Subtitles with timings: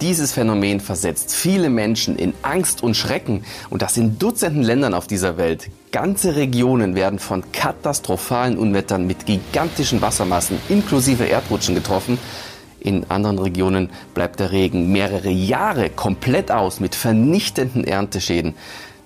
[0.00, 5.06] Dieses Phänomen versetzt viele Menschen in Angst und Schrecken und das in Dutzenden Ländern auf
[5.06, 5.70] dieser Welt.
[5.92, 12.18] Ganze Regionen werden von katastrophalen Unwettern mit gigantischen Wassermassen inklusive Erdrutschen getroffen.
[12.80, 18.54] In anderen Regionen bleibt der Regen mehrere Jahre komplett aus mit vernichtenden Ernteschäden.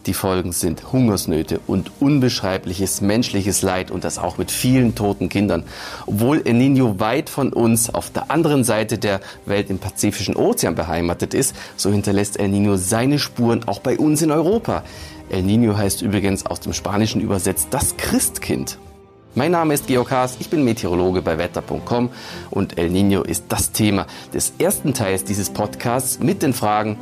[0.06, 5.64] Die Folgen sind Hungersnöte und unbeschreibliches menschliches Leid und das auch mit vielen toten Kindern.
[6.06, 10.74] Obwohl El Nino weit von uns auf der anderen Seite der Welt im Pazifischen Ozean
[10.74, 14.82] beheimatet ist, so hinterlässt El Nino seine Spuren auch bei uns in Europa.
[15.30, 18.78] El Nino heißt übrigens aus dem Spanischen übersetzt das Christkind.
[19.34, 22.08] Mein Name ist Georg Haas, ich bin Meteorologe bei wetter.com
[22.50, 26.96] und El Nino ist das Thema des ersten Teils dieses Podcasts mit den Fragen,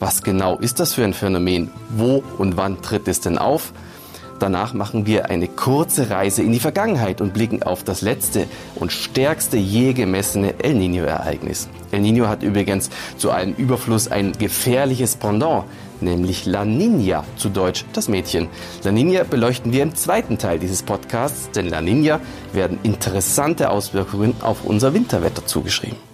[0.00, 1.70] was genau ist das für ein Phänomen?
[1.96, 3.72] Wo und wann tritt es denn auf?
[4.38, 8.92] Danach machen wir eine kurze Reise in die Vergangenheit und blicken auf das letzte und
[8.92, 11.68] stärkste je gemessene El Nino-Ereignis.
[11.92, 15.64] El Nino hat übrigens zu einem Überfluss ein gefährliches Pendant,
[16.00, 18.48] nämlich La Nina, zu Deutsch das Mädchen.
[18.82, 22.20] La Nina beleuchten wir im zweiten Teil dieses Podcasts, denn La Nina
[22.52, 26.13] werden interessante Auswirkungen auf unser Winterwetter zugeschrieben.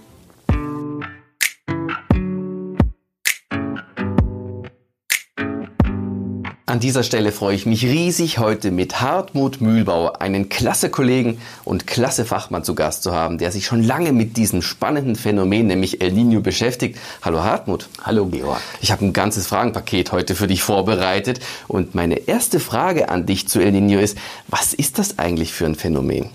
[6.71, 11.89] An dieser Stelle freue ich mich riesig, heute mit Hartmut Mühlbauer einen klasse Kollegen und
[11.89, 16.01] klasse Fachmann zu Gast zu haben, der sich schon lange mit diesem spannenden Phänomen, nämlich
[16.01, 16.97] El Nino, beschäftigt.
[17.23, 17.89] Hallo Hartmut.
[18.05, 18.61] Hallo Georg.
[18.81, 23.49] Ich habe ein ganzes Fragenpaket heute für dich vorbereitet und meine erste Frage an dich
[23.49, 26.31] zu El Nino ist, was ist das eigentlich für ein Phänomen?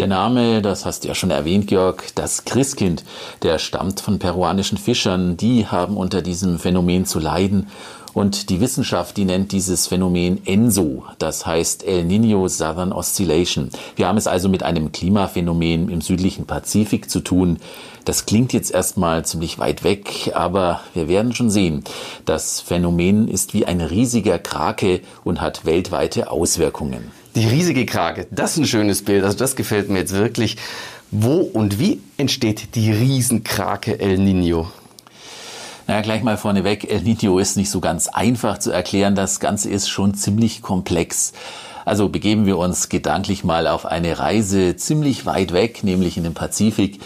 [0.00, 3.02] Der Name, das hast du ja schon erwähnt, Georg, das Christkind,
[3.42, 5.36] der stammt von peruanischen Fischern.
[5.36, 7.66] Die haben unter diesem Phänomen zu leiden
[8.14, 13.70] und die Wissenschaft, die nennt dieses Phänomen ENSO, das heißt El Niño Southern Oscillation.
[13.96, 17.58] Wir haben es also mit einem Klimaphänomen im südlichen Pazifik zu tun.
[18.04, 21.84] Das klingt jetzt erstmal ziemlich weit weg, aber wir werden schon sehen.
[22.24, 27.10] Das Phänomen ist wie ein riesiger Krake und hat weltweite Auswirkungen.
[27.34, 30.56] Die riesige Krake, das ist ein schönes Bild, also das gefällt mir jetzt wirklich.
[31.10, 34.66] Wo und wie entsteht die Riesenkrake El Niño?
[35.88, 39.14] Naja, gleich mal vorneweg, El Nino ist nicht so ganz einfach zu erklären.
[39.14, 41.32] Das Ganze ist schon ziemlich komplex.
[41.86, 46.34] Also begeben wir uns gedanklich mal auf eine Reise ziemlich weit weg, nämlich in den
[46.34, 47.00] Pazifik,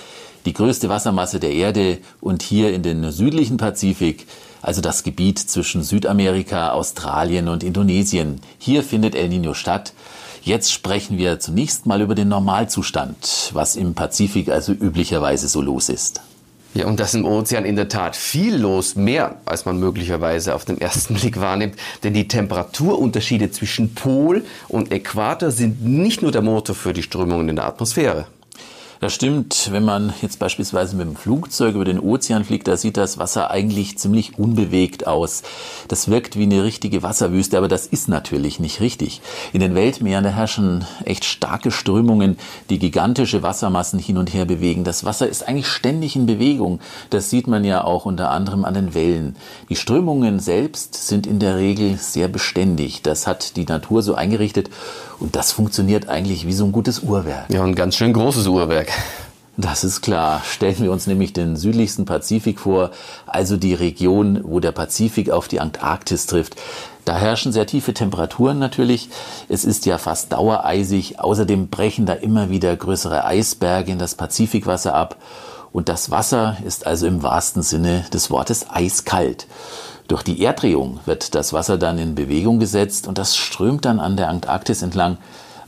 [0.47, 4.26] die größte Wassermasse der Erde und hier in den südlichen Pazifik,
[4.62, 8.41] also das Gebiet zwischen Südamerika, Australien und Indonesien.
[8.59, 9.93] Hier findet El Nino statt.
[10.43, 15.88] Jetzt sprechen wir zunächst mal über den Normalzustand, was im Pazifik also üblicherweise so los
[15.88, 16.20] ist.
[16.75, 20.65] Ja, und das im Ozean in der Tat viel los, mehr als man möglicherweise auf
[20.65, 21.77] den ersten Blick wahrnimmt.
[22.03, 27.50] Denn die Temperaturunterschiede zwischen Pol und Äquator sind nicht nur der Motor für die Strömungen
[27.50, 28.27] in der Atmosphäre.
[29.02, 32.96] Das stimmt, wenn man jetzt beispielsweise mit dem Flugzeug über den Ozean fliegt, da sieht
[32.96, 35.42] das Wasser eigentlich ziemlich unbewegt aus.
[35.88, 39.20] Das wirkt wie eine richtige Wasserwüste, aber das ist natürlich nicht richtig.
[39.52, 42.38] In den Weltmeeren herrschen echt starke Strömungen,
[42.70, 44.84] die gigantische Wassermassen hin und her bewegen.
[44.84, 46.78] Das Wasser ist eigentlich ständig in Bewegung.
[47.10, 49.34] Das sieht man ja auch unter anderem an den Wellen.
[49.69, 53.02] Die Strömungen selbst sind in der Regel sehr beständig.
[53.02, 54.70] Das hat die Natur so eingerichtet
[55.22, 57.47] und das funktioniert eigentlich wie so ein gutes Uhrwerk.
[57.49, 58.88] Ja, ein ganz schön großes Uhrwerk.
[59.56, 60.43] Das ist klar.
[60.44, 62.91] Stellen wir uns nämlich den südlichsten Pazifik vor,
[63.27, 66.56] also die Region, wo der Pazifik auf die Antarktis trifft.
[67.05, 69.11] Da herrschen sehr tiefe Temperaturen natürlich.
[69.49, 71.21] Es ist ja fast dauereisig.
[71.21, 75.19] Außerdem brechen da immer wieder größere Eisberge in das Pazifikwasser ab.
[75.71, 79.47] Und das Wasser ist also im wahrsten Sinne des Wortes eiskalt.
[80.12, 84.19] Durch die Erddrehung wird das Wasser dann in Bewegung gesetzt und das strömt dann an
[84.19, 85.17] der Antarktis entlang.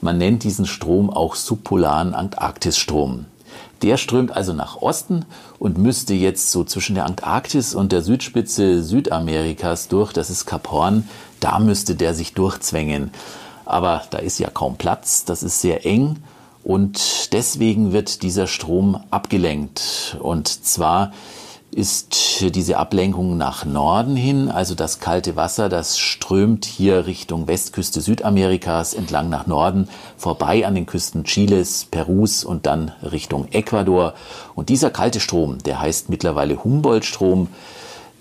[0.02, 3.24] Man nennt diesen Strom auch subpolaren Antarktisstrom.
[3.80, 5.24] Der strömt also nach Osten
[5.58, 10.70] und müsste jetzt so zwischen der Antarktis und der Südspitze Südamerikas durch, das ist Kap
[10.70, 11.08] Horn,
[11.40, 13.12] da müsste der sich durchzwängen.
[13.64, 16.16] Aber da ist ja kaum Platz, das ist sehr eng
[16.64, 20.18] und deswegen wird dieser Strom abgelenkt.
[20.20, 21.12] Und zwar
[21.74, 28.00] ist diese Ablenkung nach Norden hin, also das kalte Wasser, das strömt hier Richtung Westküste
[28.00, 34.14] Südamerikas entlang nach Norden, vorbei an den Küsten Chiles, Perus und dann Richtung Ecuador.
[34.54, 37.48] Und dieser kalte Strom, der heißt mittlerweile Humboldt-Strom,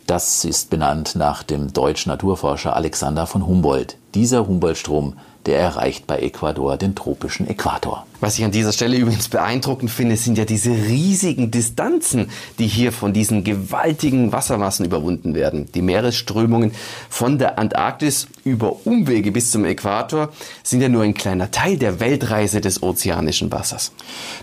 [0.07, 3.98] das ist benannt nach dem deutschen Naturforscher Alexander von Humboldt.
[4.16, 5.13] Dieser Humboldt-Strom,
[5.45, 8.06] der erreicht bei Ecuador den tropischen Äquator.
[8.24, 12.94] Was ich an dieser Stelle übrigens beeindruckend finde, sind ja diese riesigen Distanzen, die hier
[12.94, 15.70] von diesen gewaltigen Wassermassen überwunden werden.
[15.75, 16.72] Die Meeresströmungen
[17.10, 20.30] von der Antarktis über Umwege bis zum Äquator
[20.64, 23.92] sind ja nur ein kleiner Teil der Weltreise des ozeanischen Wassers.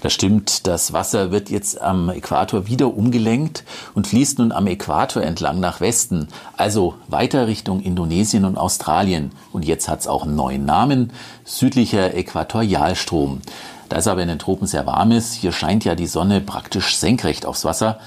[0.02, 0.66] Das stimmt.
[0.66, 5.80] Das Wasser wird jetzt am Äquator wieder umgelenkt und fließt nun am Äquator entlang nach
[5.80, 9.30] Westen, also weiter Richtung Indonesien und Australien.
[9.52, 11.14] Und jetzt hat es auch einen neuen Namen,
[11.58, 13.40] südlicher Äquatorialstrom.
[13.88, 16.96] Da es aber in den Tropen sehr warm ist, hier scheint ja die Sonne praktisch
[16.96, 17.98] senkrecht aufs Wasser,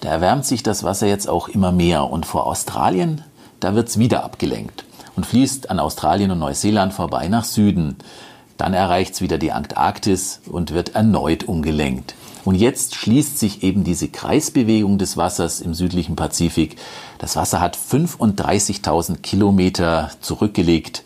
[0.00, 3.22] da erwärmt sich das Wasser jetzt auch immer mehr und vor Australien,
[3.58, 4.84] da wird es wieder abgelenkt
[5.16, 7.96] und fließt an Australien und Neuseeland vorbei nach Süden.
[8.56, 12.14] Dann erreicht es wieder die Antarktis und wird erneut umgelenkt.
[12.44, 16.76] Und jetzt schließt sich eben diese Kreisbewegung des Wassers im südlichen Pazifik.
[17.18, 21.02] Das Wasser hat 35.000 Kilometer zurückgelegt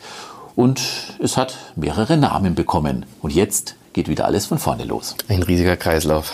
[0.59, 0.81] und
[1.21, 3.07] es hat mehrere Namen bekommen.
[3.23, 5.15] Und jetzt geht wieder alles von vorne los.
[5.29, 6.33] Ein riesiger Kreislauf.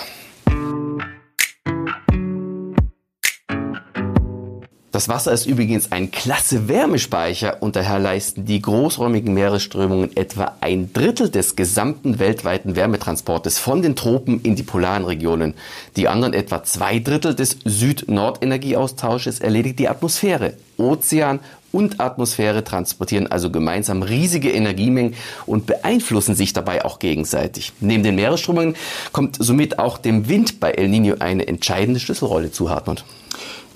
[4.94, 10.92] Das Wasser ist übrigens ein klasse Wärmespeicher und daher leisten die großräumigen Meeresströmungen etwa ein
[10.92, 15.54] Drittel des gesamten weltweiten Wärmetransportes von den Tropen in die polaren Regionen.
[15.96, 20.52] Die anderen etwa zwei Drittel des Süd-Nord-Energieaustausches erledigt die Atmosphäre.
[20.76, 21.40] Ozean
[21.72, 27.72] und Atmosphäre transportieren also gemeinsam riesige Energiemengen und beeinflussen sich dabei auch gegenseitig.
[27.80, 28.76] Neben den Meeresströmungen
[29.10, 33.04] kommt somit auch dem Wind bei El Nino eine entscheidende Schlüsselrolle zu, Hartmut.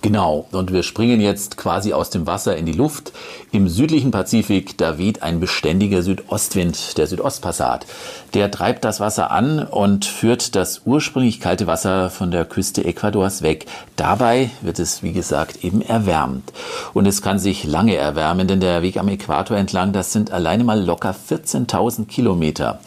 [0.01, 3.13] Genau, und wir springen jetzt quasi aus dem Wasser in die Luft.
[3.51, 7.85] Im südlichen Pazifik, da weht ein beständiger Südostwind, der Südostpassat.
[8.33, 13.43] Der treibt das Wasser an und führt das ursprünglich kalte Wasser von der Küste Ecuadors
[13.43, 13.67] weg.
[13.97, 16.53] Dabei wird es, wie gesagt, eben erwärmt.
[16.95, 20.63] Und es kann sich lange erwärmen, denn der Weg am Äquator entlang, das sind alleine
[20.63, 22.79] mal locker 14.000 Kilometer.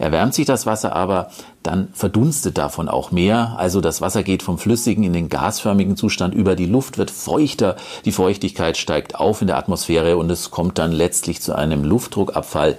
[0.00, 1.30] Erwärmt sich das Wasser aber,
[1.62, 3.56] dann verdunstet davon auch mehr.
[3.58, 6.56] Also das Wasser geht vom flüssigen in den gasförmigen Zustand über.
[6.56, 7.76] Die Luft wird feuchter,
[8.06, 12.78] die Feuchtigkeit steigt auf in der Atmosphäre und es kommt dann letztlich zu einem Luftdruckabfall.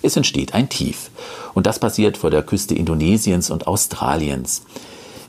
[0.00, 1.10] Es entsteht ein Tief.
[1.52, 4.62] Und das passiert vor der Küste Indonesiens und Australiens.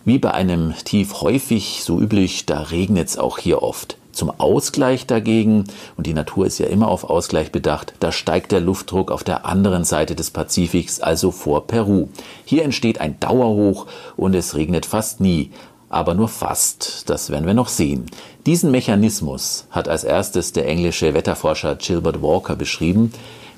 [0.06, 3.98] Wie bei einem Tief häufig, so üblich, da regnet es auch hier oft.
[4.16, 5.66] Zum Ausgleich dagegen,
[5.98, 9.46] und die Natur ist ja immer auf Ausgleich bedacht, da steigt der Luftdruck auf der
[9.46, 12.08] anderen Seite des Pazifiks, also vor Peru.
[12.46, 15.52] Hier entsteht ein Dauerhoch und es regnet fast nie,
[15.90, 17.10] aber nur fast.
[17.10, 18.06] Das werden wir noch sehen.
[18.46, 23.12] Diesen Mechanismus hat als erstes der englische Wetterforscher Gilbert Walker beschrieben.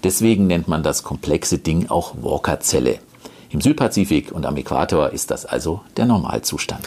[0.04, 2.98] Deswegen nennt man das komplexe Ding auch Walker-Zelle.
[3.50, 6.82] Im Südpazifik und am Äquator ist das also der Normalzustand.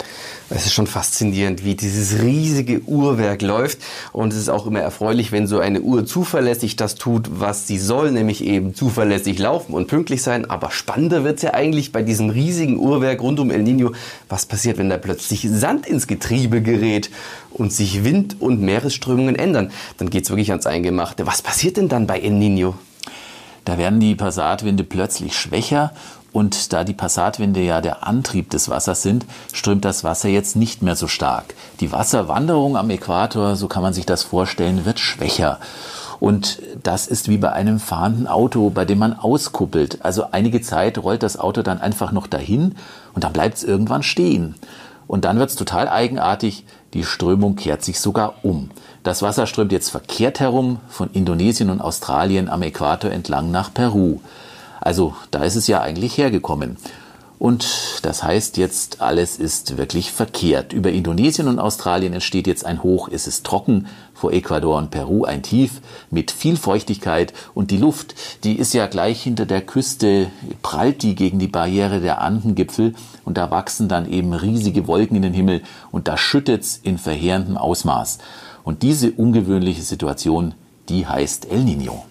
[0.51, 3.79] Es ist schon faszinierend, wie dieses riesige Uhrwerk läuft.
[4.13, 7.79] Und es ist auch immer erfreulich, wenn so eine Uhr zuverlässig das tut, was sie
[7.79, 10.51] soll, nämlich eben zuverlässig laufen und pünktlich sein.
[10.51, 13.93] Aber spannender wird es ja eigentlich bei diesem riesigen Uhrwerk rund um El Nino.
[14.29, 17.11] Was passiert, wenn da plötzlich Sand ins Getriebe gerät
[17.53, 19.71] und sich Wind und Meeresströmungen ändern?
[19.97, 21.27] Dann geht es wirklich ans Eingemachte.
[21.27, 22.75] Was passiert denn dann bei El Nino?
[23.65, 25.93] Da werden die Passatwinde plötzlich schwächer
[26.33, 30.83] und da die Passatwinde ja der Antrieb des Wassers sind, strömt das Wasser jetzt nicht
[30.83, 31.55] mehr so stark.
[31.81, 35.59] Die Wasserwanderung am Äquator, so kann man sich das vorstellen, wird schwächer.
[36.21, 40.05] Und das ist wie bei einem fahrenden Auto, bei dem man auskuppelt.
[40.05, 42.75] Also einige Zeit rollt das Auto dann einfach noch dahin
[43.15, 44.55] und dann bleibt es irgendwann stehen.
[45.07, 48.71] Und dann wird es total eigenartig, die Strömung kehrt sich sogar um.
[49.03, 54.21] Das Wasser strömt jetzt verkehrt herum von Indonesien und Australien am Äquator entlang nach Peru.
[54.81, 56.77] Also da ist es ja eigentlich hergekommen.
[57.41, 60.75] Und das heißt jetzt, alles ist wirklich verkehrt.
[60.75, 65.25] Über Indonesien und Australien entsteht jetzt ein Hoch, es ist trocken, vor Ecuador und Peru
[65.25, 70.31] ein Tief mit viel Feuchtigkeit und die Luft, die ist ja gleich hinter der Küste,
[70.61, 72.95] prallt die gegen die Barriere der Andengipfel
[73.25, 77.57] und da wachsen dann eben riesige Wolken in den Himmel und da schüttet's in verheerendem
[77.57, 78.19] Ausmaß.
[78.65, 80.53] Und diese ungewöhnliche Situation,
[80.91, 82.05] die heißt El Nino.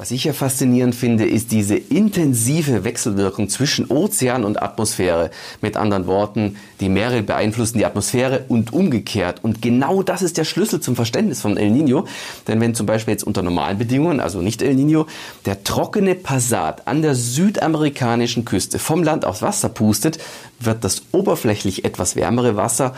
[0.00, 5.32] Was ich ja faszinierend finde, ist diese intensive Wechselwirkung zwischen Ozean und Atmosphäre.
[5.60, 9.42] Mit anderen Worten, die Meere beeinflussen die Atmosphäre und umgekehrt.
[9.42, 12.06] Und genau das ist der Schlüssel zum Verständnis von El Nino.
[12.46, 15.08] Denn wenn zum Beispiel jetzt unter normalen Bedingungen, also nicht El Nino,
[15.46, 20.18] der trockene Passat an der südamerikanischen Küste vom Land aufs Wasser pustet,
[20.60, 22.94] wird das oberflächlich etwas wärmere Wasser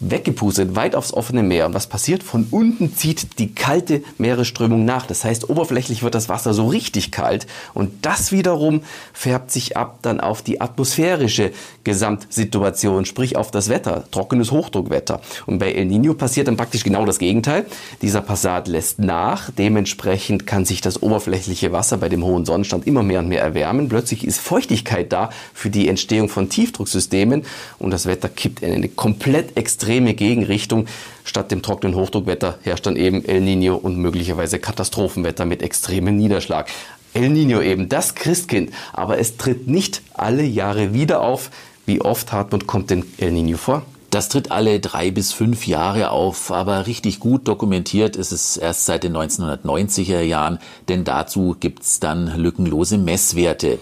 [0.00, 1.66] weggepustet, weit aufs offene Meer.
[1.66, 2.22] Und was passiert?
[2.22, 5.06] Von unten zieht die kalte Meeresströmung nach.
[5.06, 7.46] Das heißt, oberflächlich wird das Wasser so richtig kalt.
[7.74, 11.52] Und das wiederum färbt sich ab dann auf die atmosphärische
[11.84, 15.20] Gesamtsituation, sprich auf das Wetter, trockenes Hochdruckwetter.
[15.46, 17.66] Und bei El Nino passiert dann praktisch genau das Gegenteil.
[18.02, 19.50] Dieser Passat lässt nach.
[19.50, 23.88] Dementsprechend kann sich das oberflächliche Wasser bei dem hohen Sonnenstand immer mehr und mehr erwärmen.
[23.88, 27.44] Plötzlich ist Feuchtigkeit da für die Entstehung von Tiefdrucksystemen
[27.78, 29.56] und das Wetter kippt in eine komplett
[29.90, 30.86] extreme Gegenrichtung.
[31.24, 36.68] Statt dem trockenen Hochdruckwetter herrscht dann eben El Nino und möglicherweise Katastrophenwetter mit extremem Niederschlag.
[37.12, 41.50] El Nino eben, das Christkind, aber es tritt nicht alle Jahre wieder auf.
[41.86, 43.82] Wie oft, Hartmut, kommt denn El Nino vor?
[44.10, 48.86] Das tritt alle drei bis fünf Jahre auf, aber richtig gut dokumentiert ist es erst
[48.86, 53.80] seit den 1990er Jahren, denn dazu gibt's dann lückenlose Messwerte.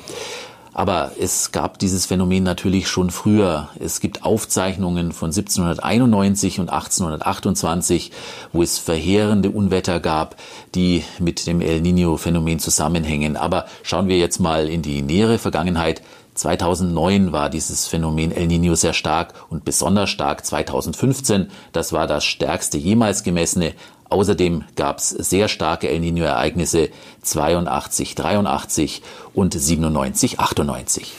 [0.78, 3.68] Aber es gab dieses Phänomen natürlich schon früher.
[3.80, 8.12] Es gibt Aufzeichnungen von 1791 und 1828,
[8.52, 10.36] wo es verheerende Unwetter gab,
[10.76, 13.36] die mit dem El Niño-Phänomen zusammenhängen.
[13.36, 16.00] Aber schauen wir jetzt mal in die nähere Vergangenheit.
[16.38, 21.50] 2009 war dieses Phänomen El Niño sehr stark und besonders stark 2015.
[21.72, 23.74] Das war das stärkste jemals gemessene.
[24.08, 26.90] Außerdem gab es sehr starke El Niño-Ereignisse
[27.22, 29.02] 82, 83
[29.34, 31.12] und 97, 98.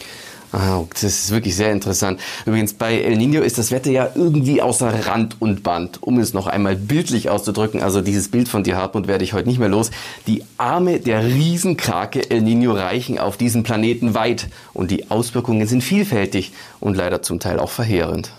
[0.52, 2.20] Ah, das ist wirklich sehr interessant.
[2.46, 6.00] Übrigens, bei El Nino ist das Wetter ja irgendwie außer Rand und Band.
[6.02, 9.48] Um es noch einmal bildlich auszudrücken, also dieses Bild von dir, Hartmut, werde ich heute
[9.48, 9.92] nicht mehr los.
[10.26, 15.84] Die Arme der Riesenkrake El Nino reichen auf diesem Planeten weit und die Auswirkungen sind
[15.84, 18.32] vielfältig und leider zum Teil auch verheerend.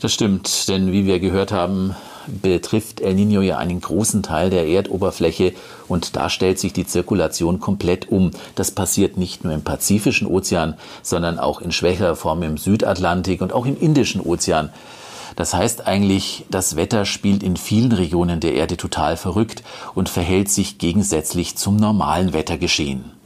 [0.00, 1.94] Das stimmt, denn wie wir gehört haben,
[2.26, 5.52] betrifft El Nino ja einen großen Teil der Erdoberfläche
[5.88, 8.30] und da stellt sich die Zirkulation komplett um.
[8.54, 13.52] Das passiert nicht nur im Pazifischen Ozean, sondern auch in schwächerer Form im Südatlantik und
[13.52, 14.70] auch im Indischen Ozean.
[15.36, 19.62] Das heißt eigentlich, das Wetter spielt in vielen Regionen der Erde total verrückt
[19.94, 23.19] und verhält sich gegensätzlich zum normalen Wettergeschehen.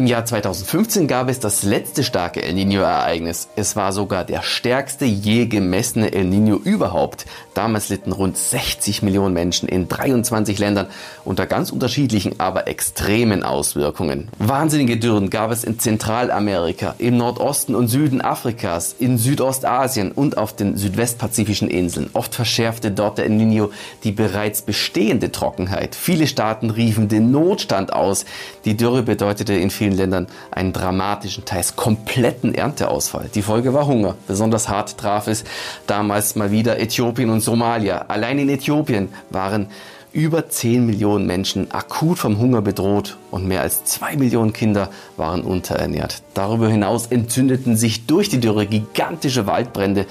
[0.00, 3.48] Im Jahr 2015 gab es das letzte starke El Nino-Ereignis.
[3.54, 7.26] Es war sogar der stärkste je gemessene El Nino überhaupt.
[7.52, 10.86] Damals litten rund 60 Millionen Menschen in 23 Ländern
[11.26, 14.28] unter ganz unterschiedlichen, aber extremen Auswirkungen.
[14.38, 20.56] Wahnsinnige Dürren gab es in Zentralamerika, im Nordosten und Süden Afrikas, in Südostasien und auf
[20.56, 22.08] den südwestpazifischen Inseln.
[22.14, 23.70] Oft verschärfte dort der El Nino
[24.04, 25.94] die bereits bestehende Trockenheit.
[25.94, 28.24] Viele Staaten riefen den Notstand aus.
[28.64, 33.28] Die Dürre bedeutete in vielen vielen Ländern einen dramatischen, teils kompletten Ernteausfall.
[33.34, 34.14] Die Folge war Hunger.
[34.26, 35.44] Besonders hart traf es
[35.86, 38.06] damals mal wieder Äthiopien und Somalia.
[38.08, 39.68] Allein in Äthiopien waren
[40.12, 45.42] über 10 Millionen Menschen akut vom Hunger bedroht und mehr als 2 Millionen Kinder waren
[45.42, 46.22] unterernährt.
[46.34, 50.06] Darüber hinaus entzündeten sich durch die Dürre gigantische Waldbrände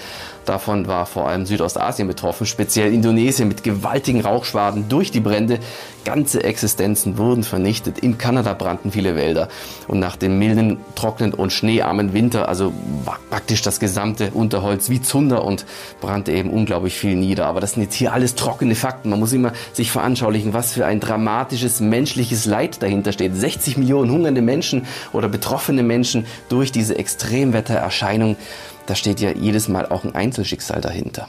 [0.49, 5.59] Davon war vor allem Südostasien betroffen, speziell Indonesien mit gewaltigen Rauchschwaden durch die Brände.
[6.05, 7.99] Ganze Existenzen wurden vernichtet.
[7.99, 9.47] In Kanada brannten viele Wälder.
[9.87, 12.73] Und nach dem milden, trockenen und schneearmen Winter, also
[13.05, 15.67] war praktisch das gesamte Unterholz wie Zunder und
[16.01, 17.45] brannte eben unglaublich viel nieder.
[17.45, 19.11] Aber das sind jetzt hier alles trockene Fakten.
[19.11, 23.35] Man muss immer sich veranschaulichen, was für ein dramatisches menschliches Leid dahinter steht.
[23.35, 28.35] 60 Millionen hungernde Menschen oder betroffene Menschen durch diese Extremwettererscheinung
[28.89, 31.27] da steht ja jedes Mal auch ein Einzelschicksal dahinter.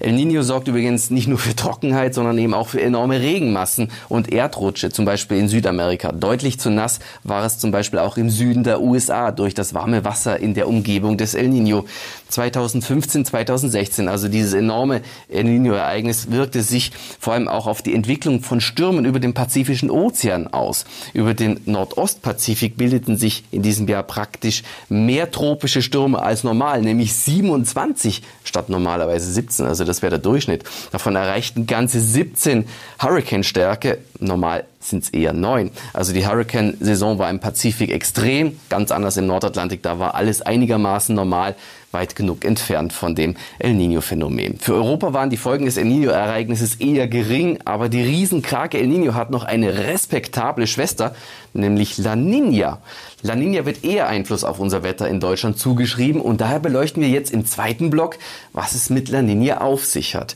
[0.00, 4.32] El Nino sorgt übrigens nicht nur für Trockenheit, sondern eben auch für enorme Regenmassen und
[4.32, 6.12] Erdrutsche, zum Beispiel in Südamerika.
[6.12, 10.04] Deutlich zu nass war es zum Beispiel auch im Süden der USA durch das warme
[10.04, 11.84] Wasser in der Umgebung des El Nino.
[12.28, 18.42] 2015, 2016, also dieses enorme El Nino-Ereignis wirkte sich vor allem auch auf die Entwicklung
[18.42, 20.84] von Stürmen über den Pazifischen Ozean aus.
[21.14, 27.14] Über den Nordostpazifik bildeten sich in diesem Jahr praktisch mehr tropische Stürme als normal, nämlich
[27.14, 29.66] 27 statt normalerweise 17.
[29.66, 30.64] Also das wäre der Durchschnitt.
[30.92, 32.66] Davon erreichten ganze 17
[33.00, 33.98] Hurricane-Stärke.
[34.20, 35.70] Normal sind es eher neun.
[35.92, 39.82] Also die Hurricane-Saison war im Pazifik extrem, ganz anders im Nordatlantik.
[39.82, 41.56] Da war alles einigermaßen normal,
[41.92, 44.58] weit genug entfernt von dem El Niño-Phänomen.
[44.58, 49.14] Für Europa waren die Folgen des El Niño-Ereignisses eher gering, aber die Riesenkrake El Niño
[49.14, 51.14] hat noch eine respektable Schwester,
[51.54, 52.78] nämlich La Niña.
[53.22, 57.08] La Niña wird eher Einfluss auf unser Wetter in Deutschland zugeschrieben und daher beleuchten wir
[57.08, 58.18] jetzt im zweiten Block,
[58.52, 60.34] was es mit La Niña auf sich hat.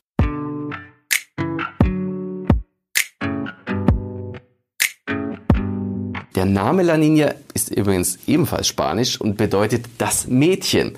[6.34, 10.96] Der Name La Niña ist übrigens ebenfalls spanisch und bedeutet das Mädchen.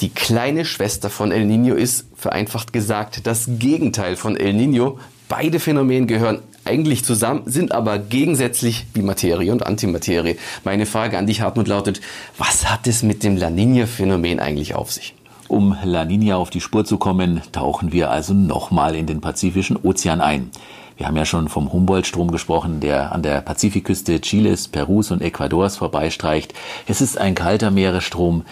[0.00, 4.98] Die kleine Schwester von El Niño ist, vereinfacht gesagt, das Gegenteil von El Niño,
[5.34, 10.36] Beide Phänomene gehören eigentlich zusammen, sind aber gegensätzlich wie Materie und Antimaterie.
[10.62, 12.02] Meine Frage an dich, Hartmut, lautet,
[12.36, 15.14] was hat es mit dem La Nina-Phänomen eigentlich auf sich?
[15.48, 19.78] Um La Nina auf die Spur zu kommen, tauchen wir also nochmal in den Pazifischen
[19.82, 20.50] Ozean ein.
[20.96, 25.76] Wir haben ja schon vom Humboldt-Strom gesprochen, der an der Pazifikküste Chiles, Perus und Ecuadors
[25.76, 26.54] vorbeistreicht.
[26.86, 28.44] Es ist ein kalter Meeresstrom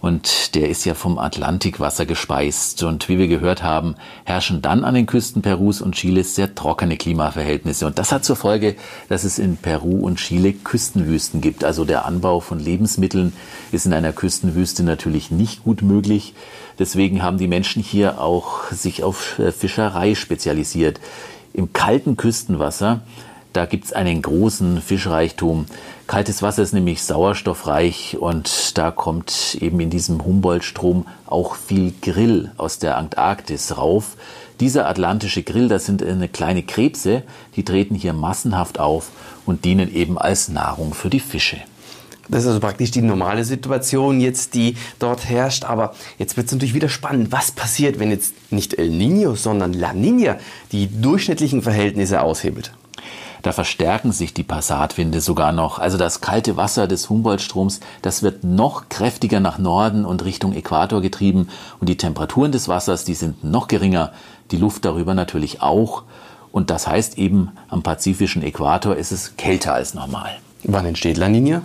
[0.00, 2.82] und der ist ja vom Atlantikwasser gespeist.
[2.82, 3.94] Und wie wir gehört haben,
[4.24, 7.86] herrschen dann an den Küsten Perus und Chiles sehr trockene Klimaverhältnisse.
[7.86, 8.74] Und das hat zur Folge,
[9.08, 11.62] dass es in Peru und Chile Küstenwüsten gibt.
[11.62, 13.32] Also der Anbau von Lebensmitteln
[13.70, 16.34] ist in einer Küstenwüste natürlich nicht gut möglich.
[16.78, 21.00] Deswegen haben die Menschen hier auch sich auf äh, Fischerei spezialisiert.
[21.54, 23.02] Im kalten Küstenwasser,
[23.52, 25.66] da gibt's einen großen Fischreichtum.
[26.06, 32.52] Kaltes Wasser ist nämlich sauerstoffreich und da kommt eben in diesem Humboldt-Strom auch viel Grill
[32.56, 34.16] aus der Antarktis rauf.
[34.60, 37.24] Dieser atlantische Grill, das sind eine kleine Krebse,
[37.56, 39.10] die treten hier massenhaft auf
[39.44, 41.58] und dienen eben als Nahrung für die Fische.
[42.28, 45.64] Das ist also praktisch die normale Situation jetzt, die dort herrscht.
[45.64, 47.32] Aber jetzt wird es natürlich wieder spannend.
[47.32, 50.36] Was passiert, wenn jetzt nicht El Niño, sondern La Niña
[50.70, 52.72] die durchschnittlichen Verhältnisse aushebelt?
[53.42, 55.80] Da verstärken sich die Passatwinde sogar noch.
[55.80, 61.02] Also das kalte Wasser des Humboldt-Stroms, das wird noch kräftiger nach Norden und Richtung Äquator
[61.02, 61.48] getrieben.
[61.80, 64.12] Und die Temperaturen des Wassers, die sind noch geringer.
[64.52, 66.04] Die Luft darüber natürlich auch.
[66.52, 70.38] Und das heißt eben, am pazifischen Äquator ist es kälter als normal.
[70.64, 71.62] Wann entsteht La Nina?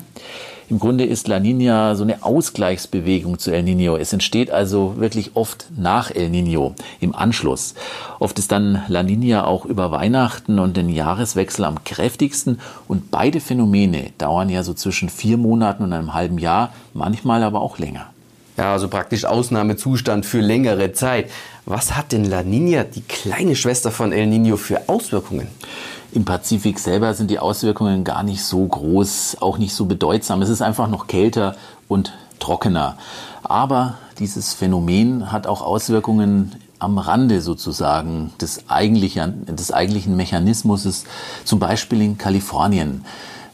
[0.70, 3.96] Im Grunde ist La Nina so eine Ausgleichsbewegung zu El Nino.
[3.96, 7.74] Es entsteht also wirklich oft nach El Nino, im Anschluss.
[8.20, 13.40] Oft ist dann La Nina auch über Weihnachten und den Jahreswechsel am kräftigsten und beide
[13.40, 18.08] Phänomene dauern ja so zwischen vier Monaten und einem halben Jahr, manchmal aber auch länger.
[18.58, 21.30] Ja, also praktisch Ausnahmezustand für längere Zeit.
[21.70, 25.50] Was hat denn La Nina, die kleine Schwester von El Nino, für Auswirkungen?
[26.14, 30.42] Im Pazifik selber sind die Auswirkungen gar nicht so groß, auch nicht so bedeutsam.
[30.42, 31.58] Es ist einfach noch kälter
[31.90, 32.96] und trockener.
[33.44, 41.04] Aber dieses Phänomen hat auch Auswirkungen am Rande sozusagen des eigentlichen, des eigentlichen Mechanismus,
[41.44, 43.04] zum Beispiel in Kalifornien.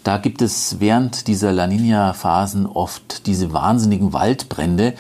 [0.04, 4.94] Da gibt es während dieser La Nina-Phasen oft diese wahnsinnigen Waldbrände.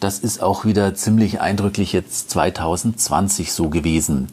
[0.00, 4.28] Das ist auch wieder ziemlich eindrücklich jetzt 2020 so gewesen.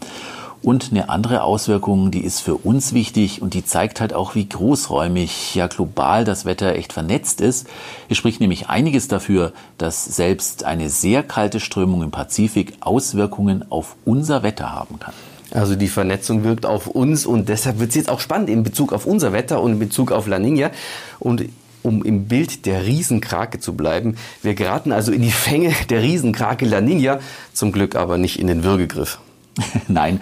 [0.62, 4.50] Und eine andere Auswirkung, die ist für uns wichtig und die zeigt halt auch, wie
[4.50, 7.68] großräumig, ja global das Wetter echt vernetzt ist.
[8.10, 13.96] Es spricht nämlich einiges dafür, dass selbst eine sehr kalte Strömung im Pazifik Auswirkungen auf
[14.06, 15.14] unser Wetter haben kann.
[15.52, 18.92] Also die Vernetzung wirkt auf uns und deshalb wird es jetzt auch spannend in Bezug
[18.92, 20.72] auf unser Wetter und in Bezug auf La Nina.
[21.20, 21.46] Und
[21.86, 26.66] um im Bild der Riesenkrake zu bleiben, wir geraten also in die Fänge der Riesenkrake
[26.66, 27.20] La Nina,
[27.54, 29.20] zum Glück aber nicht in den Würgegriff.
[29.88, 30.20] Nein,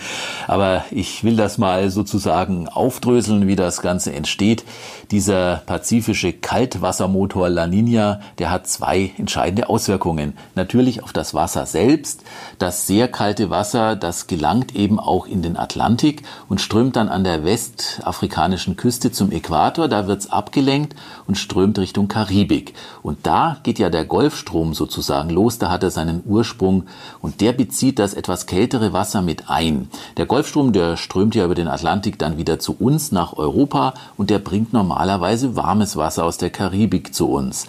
[0.48, 4.64] aber ich will das mal sozusagen aufdröseln, wie das Ganze entsteht.
[5.10, 10.38] Dieser pazifische Kaltwassermotor La Nina, der hat zwei entscheidende Auswirkungen.
[10.54, 12.24] Natürlich auf das Wasser selbst.
[12.60, 17.24] Das sehr kalte Wasser, das gelangt eben auch in den Atlantik und strömt dann an
[17.24, 19.88] der westafrikanischen Küste zum Äquator.
[19.88, 22.76] Da wird's abgelenkt und strömt Richtung Karibik.
[23.02, 25.58] Und da geht ja der Golfstrom sozusagen los.
[25.58, 26.84] Da hat er seinen Ursprung
[27.20, 29.90] und der bezieht das etwas kältere Wasser mit ein.
[30.18, 34.30] Der Golfstrom, der strömt ja über den Atlantik dann wieder zu uns nach Europa und
[34.30, 37.68] der bringt normalerweise warmes Wasser aus der Karibik zu uns.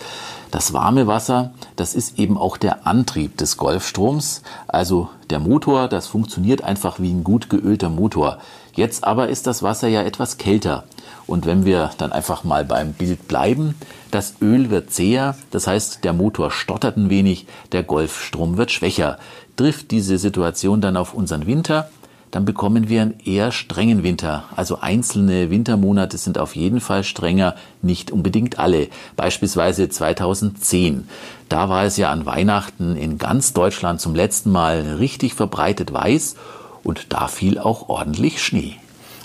[0.50, 6.06] Das warme Wasser, das ist eben auch der Antrieb des Golfstroms, also der Motor, das
[6.06, 8.38] funktioniert einfach wie ein gut geölter Motor.
[8.72, 10.84] Jetzt aber ist das Wasser ja etwas kälter.
[11.26, 13.74] Und wenn wir dann einfach mal beim Bild bleiben,
[14.10, 19.18] das Öl wird zäher, das heißt, der Motor stottert ein wenig, der Golfstrom wird schwächer.
[19.56, 21.88] Trifft diese Situation dann auf unseren Winter,
[22.34, 24.42] dann bekommen wir einen eher strengen Winter.
[24.56, 28.88] Also einzelne Wintermonate sind auf jeden Fall strenger, nicht unbedingt alle.
[29.14, 31.06] Beispielsweise 2010.
[31.48, 36.34] Da war es ja an Weihnachten in ganz Deutschland zum letzten Mal richtig verbreitet weiß
[36.82, 38.74] und da fiel auch ordentlich Schnee.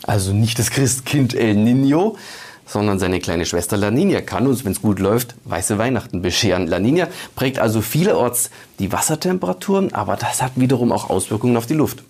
[0.03, 2.15] Also nicht das Christkind El Nino,
[2.69, 6.67] sondern seine kleine Schwester La Nina kann uns, wenn es gut läuft, weiße Weihnachten bescheren.
[6.67, 11.73] La Nina prägt also vielerorts die Wassertemperaturen, aber das hat wiederum auch Auswirkungen auf die
[11.73, 12.03] Luft.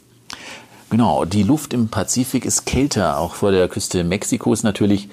[0.89, 5.07] Genau, die Luft im Pazifik ist kälter, auch vor der Küste Mexikos natürlich.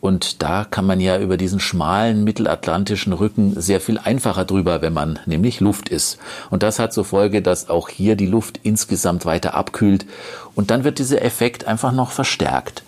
[0.00, 4.92] Und da kann man ja über diesen schmalen mittelatlantischen Rücken sehr viel einfacher drüber, wenn
[4.92, 6.18] man nämlich Luft ist.
[6.50, 10.06] Und das hat zur Folge, dass auch hier die Luft insgesamt weiter abkühlt.
[10.54, 12.82] Und dann wird dieser Effekt einfach noch verstärkt.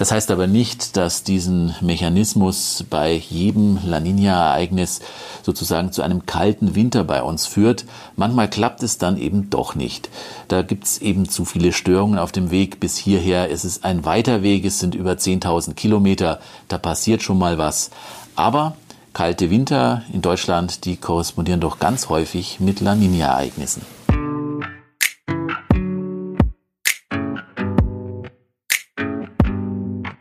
[0.00, 5.00] Das heißt aber nicht, dass diesen Mechanismus bei jedem La Nina-Ereignis
[5.42, 7.84] sozusagen zu einem kalten Winter bei uns führt.
[8.16, 10.08] Manchmal klappt es dann eben doch nicht.
[10.48, 13.50] Da gibt es eben zu viele Störungen auf dem Weg bis hierher.
[13.50, 17.90] Es ist ein weiter Weg, es sind über 10.000 Kilometer, da passiert schon mal was.
[18.36, 18.76] Aber
[19.12, 23.82] kalte Winter in Deutschland, die korrespondieren doch ganz häufig mit La Nina-Ereignissen.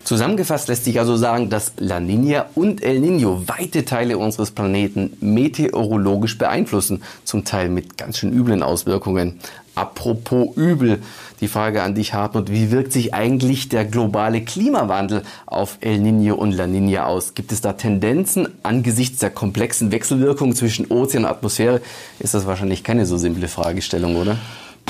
[0.10, 5.16] Zusammengefasst lässt sich also sagen, dass La Nina und El Nino weite Teile unseres Planeten
[5.22, 9.40] meteorologisch beeinflussen, zum Teil mit ganz schön üblen Auswirkungen.
[9.76, 10.98] Apropos übel,
[11.42, 16.34] die Frage an dich, Hartmut, wie wirkt sich eigentlich der globale Klimawandel auf El Nino
[16.34, 17.36] und La Nina aus?
[17.36, 21.82] Gibt es da Tendenzen angesichts der komplexen Wechselwirkung zwischen Ozean und Atmosphäre?
[22.18, 24.38] Ist das wahrscheinlich keine so simple Fragestellung, oder?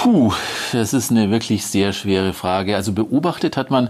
[0.02, 0.32] Puh,
[0.72, 2.78] das ist eine wirklich sehr schwere Frage.
[2.78, 3.90] Also beobachtet hat man,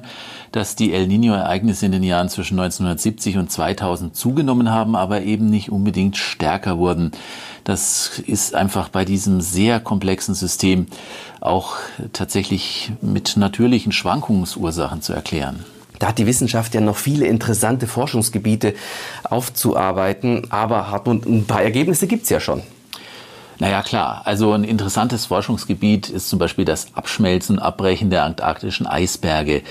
[0.52, 5.50] dass die El Nino-Ereignisse in den Jahren zwischen 1970 und 2000 zugenommen haben, aber eben
[5.50, 7.12] nicht unbedingt stärker wurden.
[7.64, 10.88] Das ist einfach bei diesem sehr komplexen System
[11.42, 11.76] auch
[12.14, 15.66] tatsächlich mit natürlichen Schwankungsursachen zu erklären.
[16.00, 18.74] Da hat die Wissenschaft ja noch viele interessante Forschungsgebiete
[19.24, 22.64] aufzuarbeiten, aber Hartmut, ein paar Ergebnisse gibt's ja schon.
[23.60, 24.22] Naja, klar.
[24.24, 29.64] Also ein interessantes Forschungsgebiet ist zum Beispiel das Abschmelzen und Abbrechen der antarktischen Eisberge.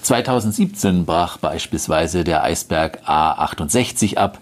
[0.00, 4.38] 2017 brach beispielsweise der Eisberg A68 ab.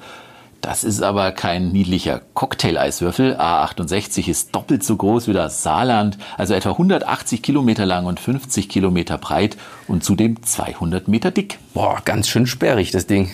[0.61, 3.35] Das ist aber kein niedlicher Cocktail-Eiswürfel.
[3.35, 8.69] A68 ist doppelt so groß wie das Saarland, also etwa 180 Kilometer lang und 50
[8.69, 9.57] Kilometer breit
[9.89, 11.59] und zudem 200 Meter dick.
[11.75, 13.33] Boah, ganz schön sperrig, das Ding.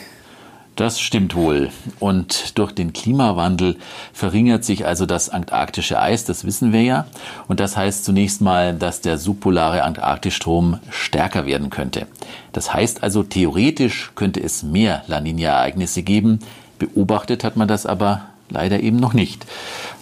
[0.79, 1.71] Das stimmt wohl.
[1.99, 3.75] Und durch den Klimawandel
[4.13, 7.07] verringert sich also das antarktische Eis, das wissen wir ja.
[7.49, 12.07] Und das heißt zunächst mal, dass der subpolare Antarktisstrom stärker werden könnte.
[12.53, 16.39] Das heißt also, theoretisch könnte es mehr La Nina-Ereignisse geben.
[16.79, 19.47] Beobachtet hat man das aber leider eben noch nicht.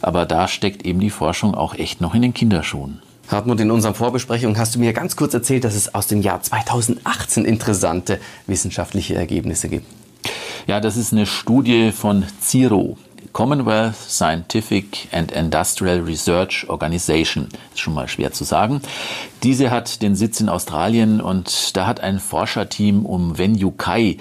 [0.03, 3.01] Aber da steckt eben die Forschung auch echt noch in den Kinderschuhen.
[3.29, 6.43] Hartmut, in unserer Vorbesprechung hast du mir ganz kurz erzählt, dass es aus dem Jahr
[6.43, 9.87] 2018 interessante wissenschaftliche Ergebnisse gibt.
[10.67, 12.99] Ja, das ist eine Studie von CIRO.
[13.33, 17.49] Commonwealth Scientific and Industrial Research Organization.
[17.73, 18.81] Ist schon mal schwer zu sagen.
[19.45, 24.17] Diese hat den Sitz in Australien und da hat ein Forscherteam um Wen Yukai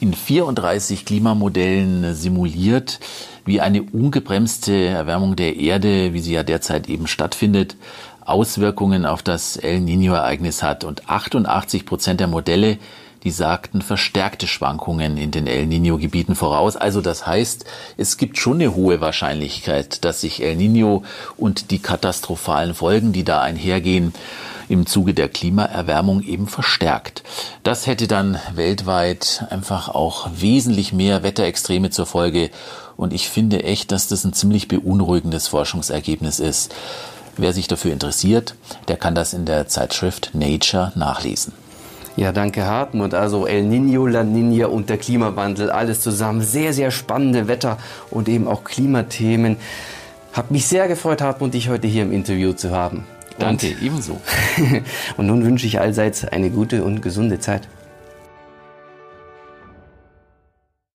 [0.00, 2.98] in 34 Klimamodellen simuliert,
[3.44, 7.76] wie eine ungebremste Erwärmung der Erde, wie sie ja derzeit eben stattfindet,
[8.24, 10.84] Auswirkungen auf das El Niño-Ereignis hat.
[10.84, 12.78] Und 88 Prozent der Modelle
[13.24, 16.76] die sagten verstärkte Schwankungen in den El Nino-Gebieten voraus.
[16.76, 17.64] Also das heißt,
[17.96, 21.04] es gibt schon eine hohe Wahrscheinlichkeit, dass sich El Nino
[21.36, 24.14] und die katastrophalen Folgen, die da einhergehen,
[24.70, 27.24] im Zuge der Klimaerwärmung eben verstärkt.
[27.64, 32.50] Das hätte dann weltweit einfach auch wesentlich mehr Wetterextreme zur Folge.
[32.96, 36.72] Und ich finde echt, dass das ein ziemlich beunruhigendes Forschungsergebnis ist.
[37.36, 38.54] Wer sich dafür interessiert,
[38.86, 41.52] der kann das in der Zeitschrift Nature nachlesen.
[42.20, 43.14] Ja, danke Hartmut.
[43.14, 46.42] Also El Nino, La Nina und der Klimawandel, alles zusammen.
[46.42, 47.78] Sehr, sehr spannende Wetter-
[48.10, 49.56] und eben auch Klimathemen.
[50.34, 53.06] Hab mich sehr gefreut, Hartmut, dich heute hier im Interview zu haben.
[53.38, 54.20] Danke, und, ebenso.
[55.16, 57.62] und nun wünsche ich allseits eine gute und gesunde Zeit.